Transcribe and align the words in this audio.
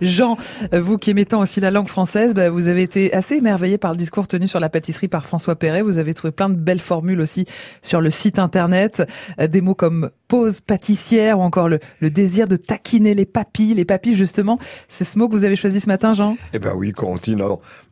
Jean, 0.00 0.36
vous 0.72 0.96
qui 0.96 1.10
aimez 1.10 1.26
tant 1.26 1.40
aussi 1.40 1.58
la 1.58 1.72
langue 1.72 1.88
française, 1.88 2.32
bah, 2.32 2.50
vous 2.50 2.68
avez 2.68 2.82
été 2.82 3.12
assez 3.12 3.34
émerveillé 3.34 3.78
par 3.78 3.90
le 3.90 3.96
discours 3.96 4.28
tenu 4.28 4.46
sur 4.46 4.60
la 4.60 4.68
pâtisserie 4.68 5.08
par 5.08 5.26
François 5.26 5.56
Perret. 5.56 5.82
Vous 5.82 5.98
avez 5.98 6.14
trouvé 6.14 6.30
plein 6.30 6.48
de 6.48 6.54
belles 6.54 6.78
formules 6.78 7.20
aussi 7.20 7.46
sur 7.82 8.00
le 8.00 8.10
site 8.10 8.38
internet, 8.38 9.02
euh, 9.40 9.48
des 9.48 9.60
mots 9.60 9.74
comme 9.74 10.10
pause 10.28 10.60
pâtissière 10.60 11.38
ou 11.38 11.42
encore 11.42 11.68
le, 11.68 11.80
désir 12.02 12.46
de 12.46 12.56
taquiner 12.56 13.14
les 13.14 13.26
papilles. 13.26 13.74
Les 13.74 13.84
papilles, 13.84 14.14
justement, 14.14 14.58
c'est 14.86 15.04
ce 15.04 15.18
mot 15.18 15.28
que 15.28 15.32
vous 15.34 15.44
avez 15.44 15.56
choisi 15.56 15.80
ce 15.80 15.88
matin, 15.88 16.12
Jean? 16.12 16.36
Eh 16.52 16.58
ben 16.58 16.74
oui, 16.76 16.92
Corentine. 16.92 17.42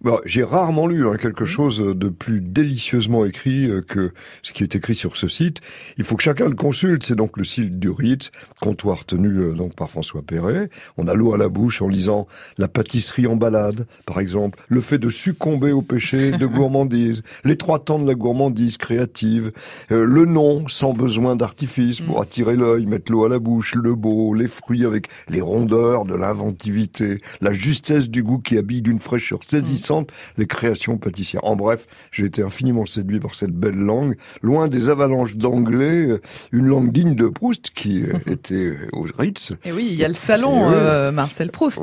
Bah, 0.03 0.21
j'ai 0.25 0.45
rarement 0.45 0.87
lu 0.87 1.09
hein, 1.09 1.17
quelque 1.17 1.45
chose 1.45 1.79
de 1.79 2.09
plus 2.09 2.41
délicieusement 2.41 3.25
écrit 3.25 3.69
euh, 3.69 3.81
que 3.81 4.13
ce 4.43 4.53
qui 4.53 4.63
est 4.63 4.77
écrit 4.77 4.95
sur 4.95 5.17
ce 5.17 5.29
site. 5.29 5.61
Il 5.97 6.05
faut 6.05 6.17
que 6.17 6.23
chacun 6.23 6.49
le 6.49 6.55
consulte. 6.55 7.03
C'est 7.03 7.17
donc 7.17 7.37
le 7.37 7.45
site 7.45 7.79
du 7.79 7.91
Ritz, 7.91 8.31
comptoir 8.61 9.05
tenu 9.05 9.29
euh, 9.39 9.53
donc 9.53 9.75
par 9.75 9.91
François 9.91 10.23
Perret. 10.23 10.69
On 10.97 11.09
a 11.09 11.15
l'eau 11.15 11.35
à 11.35 11.39
la 11.39 11.49
bouche 11.49 11.81
en 11.83 11.89
lisant 11.89 12.27
la 12.59 12.69
pâtisserie 12.69 13.27
en 13.27 13.37
balade, 13.37 13.87
par 14.07 14.21
exemple, 14.21 14.59
le 14.69 14.81
fait 14.81 14.99
de 14.99 15.09
succomber 15.09 15.73
au 15.73 15.83
péché 15.83 16.33
de 16.33 16.47
gourmandise, 16.47 17.23
les 17.45 17.57
trois 17.57 17.79
temps 17.79 17.99
de 17.99 18.07
la 18.07 18.15
gourmandise 18.15 18.77
créative, 18.77 19.53
euh, 19.91 20.05
le 20.05 20.25
nom 20.25 20.69
sans 20.69 20.93
besoin 20.93 21.37
d'artifice. 21.37 22.03
Attirer 22.27 22.57
l'œil, 22.57 22.87
mettre 22.87 23.13
l'eau 23.13 23.25
à 23.25 23.29
la 23.29 23.39
bouche, 23.39 23.77
le 23.77 23.95
beau, 23.95 24.35
les 24.35 24.49
fruits 24.49 24.85
avec 24.85 25.07
les 25.29 25.41
rondeurs 25.41 26.05
de 26.05 26.15
l'inventivité, 26.15 27.21
la 27.41 27.53
justesse 27.53 28.11
du 28.11 28.25
goût 28.25 28.41
qui 28.41 28.59
habille 28.59 28.83
d'une 28.83 28.99
fraîcheur 28.99 29.39
saisissante 29.47 30.11
les 30.37 30.49
créations 30.49 30.99
pâtissières. 30.99 31.45
En 31.45 31.55
bref, 31.55 31.87
j'ai 32.11 32.25
été 32.25 32.43
infiniment 32.43 32.85
séduit 32.85 33.21
par 33.21 33.37
cette 33.37 33.53
belle 33.53 33.77
langue, 33.77 34.17
loin 34.43 34.67
des 34.67 34.91
avalanches 34.91 35.37
d'anglais, 35.37 36.07
euh, 36.07 36.21
une 36.51 36.67
langue 36.67 36.91
digne 36.91 37.15
de 37.15 37.29
Proust 37.29 37.71
qui 37.71 38.03
euh, 38.03 38.19
était 38.27 38.77
au 38.93 39.07
Ritz. 39.17 39.53
Et 39.65 39.71
oui, 39.71 39.87
il 39.89 39.97
y 39.97 40.05
a 40.05 40.09
le 40.09 40.15
salon 40.15 40.73
Marcel 41.13 41.53
Proust 41.53 41.81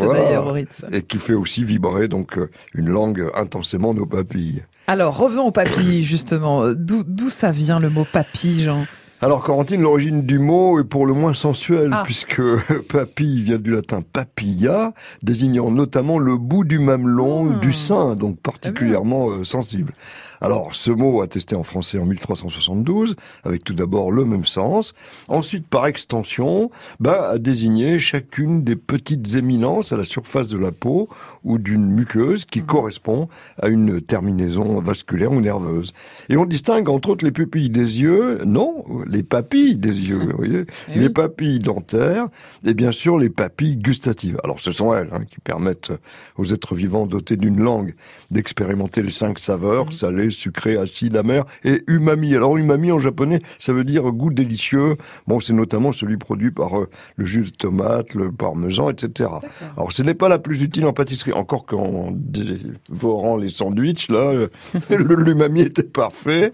et 0.92 1.04
qui 1.04 1.20
fait 1.20 1.34
aussi 1.34 1.64
vibrer 1.64 2.10
donc 2.10 2.38
euh, 2.38 2.50
une 2.74 2.90
langue 2.90 3.30
intensément 3.34 3.94
nos 3.94 4.06
papilles. 4.06 4.66
Alors 4.88 5.18
revenons 5.18 5.46
aux 5.46 5.52
papilles 5.52 6.04
justement. 6.04 6.74
D'où 6.74 7.30
ça 7.30 7.52
vient 7.52 7.80
le 7.80 7.90
mot 7.90 8.06
papille, 8.12 8.64
Jean? 8.64 8.86
Alors, 9.24 9.42
Corentine, 9.42 9.82
l'origine 9.82 10.24
du 10.24 10.38
mot 10.38 10.82
est 10.82 10.84
pour 10.84 11.06
le 11.06 11.14
moins 11.14 11.34
sensuelle, 11.34 11.92
ah. 11.94 12.04
puisque 12.04 12.42
papille 12.90 13.42
vient 13.42 13.58
du 13.58 13.72
latin 13.72 14.02
papilla, 14.02 14.92
désignant 15.22 15.72
notamment 15.72 16.20
le 16.20 16.38
bout 16.38 16.66
du 16.66 16.78
mamelon 16.78 17.46
hmm. 17.46 17.60
du 17.62 17.72
sein, 17.72 18.18
donc 18.18 18.38
particulièrement 18.42 19.30
euh, 19.30 19.46
sensible. 19.46 19.94
Alors, 20.42 20.76
ce 20.76 20.92
mot 20.92 21.22
attesté 21.22 21.56
en 21.56 21.64
français 21.64 21.98
en 22.00 22.06
1372, 22.06 23.16
avec 23.46 23.64
tout 23.64 23.74
d'abord 23.74 24.12
le 24.12 24.26
même 24.26 24.44
sens. 24.44 24.94
Ensuite, 25.30 25.66
par 25.68 25.88
extension, 25.88 26.70
bah, 27.00 27.30
a 27.30 27.38
désigné 27.38 27.98
chacune 28.00 28.62
des 28.66 28.76
petites 28.76 29.36
éminences 29.36 29.94
à 29.94 29.96
la 29.96 30.04
surface 30.04 30.50
de 30.50 30.58
la 30.58 30.74
peau 30.74 31.08
ou 31.46 31.60
d'une 31.60 31.86
muqueuse 31.86 32.44
qui 32.44 32.62
correspond 32.62 33.30
à 33.62 33.70
une 33.70 34.02
terminaison 34.02 34.82
vasculaire 34.82 35.32
ou 35.32 35.40
nerveuse. 35.40 35.94
Et 36.28 36.36
on 36.36 36.44
distingue 36.44 36.90
entre 36.90 37.12
autres 37.12 37.24
les 37.24 37.32
pupilles 37.32 37.70
des 37.70 38.02
yeux, 38.02 38.42
non, 38.44 38.84
les 39.14 39.24
papilles 39.24 39.78
des 39.78 40.10
yeux, 40.10 40.18
vous 40.18 40.38
voyez, 40.38 40.66
eh 40.90 41.00
les 41.00 41.10
papilles 41.10 41.60
dentaires 41.60 42.28
et 42.66 42.74
bien 42.74 42.92
sûr 42.92 43.18
les 43.18 43.30
papilles 43.30 43.78
gustatives. 43.78 44.38
Alors 44.44 44.60
ce 44.60 44.72
sont 44.72 44.94
elles 44.94 45.10
hein, 45.12 45.24
qui 45.26 45.40
permettent 45.40 45.92
aux 46.38 46.46
êtres 46.46 46.76
vivants 46.76 47.06
dotés 47.06 47.38
d'une 47.38 47.62
langue 47.62 47.96
d'expérimenter 48.32 49.04
les 49.04 49.10
cinq 49.10 49.40
saveurs, 49.40 49.88
mm. 49.88 49.92
salé, 49.92 50.32
sucré, 50.32 50.78
acide, 50.78 51.16
amer 51.16 51.46
et 51.64 51.84
umami. 51.88 52.36
Alors 52.36 52.58
umami 52.58 52.92
en 52.92 53.00
japonais, 53.00 53.40
ça 53.60 53.74
veut 53.74 53.84
dire 53.84 54.04
goût 54.12 54.32
délicieux. 54.32 54.96
Bon, 55.28 55.40
c'est 55.40 55.54
notamment 55.54 55.92
celui 55.92 56.18
produit 56.18 56.52
par 56.52 56.78
euh, 56.80 56.90
le 57.16 57.26
jus 57.26 57.44
de 57.44 57.50
tomate, 57.50 58.14
le 58.16 58.32
parmesan, 58.32 58.90
etc. 58.90 59.30
Alors 59.78 59.92
ce 59.92 60.02
n'est 60.02 60.16
pas 60.16 60.30
la 60.30 60.40
plus 60.40 60.62
utile 60.64 60.86
en 60.86 60.94
pâtisserie, 60.94 61.34
encore 61.34 61.66
qu'en 61.66 62.10
dévorant 62.12 63.38
les 63.38 63.50
sandwichs, 63.50 64.10
là, 64.10 64.48
l'umami 64.90 65.62
était 65.62 65.84
parfait. 65.84 66.52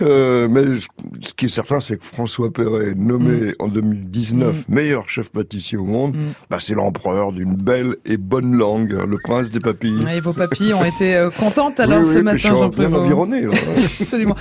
Euh, 0.00 0.48
mais 0.48 0.80
ce 1.20 1.34
qui 1.34 1.46
est 1.46 1.48
certain, 1.48 1.80
c'est 1.80 1.89
que 1.96 2.04
François 2.04 2.52
Perret, 2.52 2.94
nommé 2.96 3.50
mm. 3.50 3.54
en 3.58 3.68
2019 3.68 4.68
mm. 4.68 4.74
meilleur 4.74 5.08
chef 5.08 5.30
pâtissier 5.30 5.78
au 5.78 5.84
monde, 5.84 6.16
mm. 6.16 6.32
bah, 6.50 6.58
c'est 6.60 6.74
l'empereur 6.74 7.32
d'une 7.32 7.54
belle 7.54 7.96
et 8.04 8.16
bonne 8.16 8.56
langue, 8.56 8.92
le 8.92 9.18
prince 9.22 9.50
des 9.50 9.60
papilles. 9.60 10.04
Et 10.12 10.20
vos 10.20 10.32
papilles 10.32 10.74
ont 10.74 10.84
été 10.84 11.16
euh, 11.16 11.30
contentes 11.30 11.80
alors 11.80 12.06
ce 12.06 12.18
matin, 12.18 12.54
environné. 12.54 13.44
Absolument. 14.00 14.36